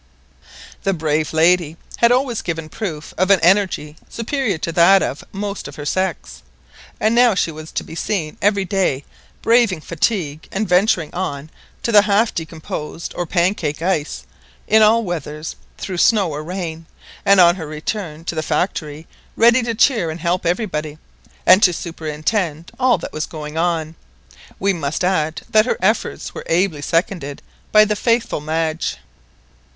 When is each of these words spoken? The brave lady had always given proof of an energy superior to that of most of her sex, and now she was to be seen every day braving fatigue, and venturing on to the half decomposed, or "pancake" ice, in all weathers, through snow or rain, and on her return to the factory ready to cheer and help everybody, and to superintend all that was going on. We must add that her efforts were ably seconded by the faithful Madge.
The 0.81 0.95
brave 0.95 1.31
lady 1.31 1.77
had 1.97 2.11
always 2.11 2.41
given 2.41 2.69
proof 2.69 3.13
of 3.19 3.29
an 3.29 3.39
energy 3.41 3.97
superior 4.09 4.57
to 4.57 4.71
that 4.71 5.03
of 5.03 5.23
most 5.31 5.67
of 5.67 5.75
her 5.75 5.85
sex, 5.85 6.41
and 6.99 7.13
now 7.13 7.35
she 7.35 7.51
was 7.51 7.71
to 7.73 7.83
be 7.83 7.93
seen 7.93 8.35
every 8.41 8.65
day 8.65 9.05
braving 9.43 9.81
fatigue, 9.81 10.47
and 10.51 10.67
venturing 10.67 11.13
on 11.13 11.51
to 11.83 11.91
the 11.91 12.01
half 12.01 12.33
decomposed, 12.33 13.13
or 13.15 13.27
"pancake" 13.27 13.83
ice, 13.83 14.25
in 14.67 14.81
all 14.81 15.03
weathers, 15.03 15.55
through 15.77 15.99
snow 15.99 16.31
or 16.31 16.43
rain, 16.43 16.87
and 17.23 17.39
on 17.39 17.57
her 17.57 17.67
return 17.67 18.25
to 18.25 18.33
the 18.33 18.41
factory 18.41 19.05
ready 19.35 19.61
to 19.61 19.75
cheer 19.75 20.09
and 20.09 20.19
help 20.21 20.47
everybody, 20.47 20.97
and 21.45 21.61
to 21.61 21.71
superintend 21.73 22.71
all 22.79 22.97
that 22.97 23.13
was 23.13 23.27
going 23.27 23.55
on. 23.55 23.93
We 24.57 24.73
must 24.73 25.03
add 25.03 25.41
that 25.51 25.67
her 25.67 25.77
efforts 25.79 26.33
were 26.33 26.43
ably 26.47 26.81
seconded 26.81 27.43
by 27.71 27.85
the 27.85 27.95
faithful 27.95 28.41
Madge. 28.41 28.97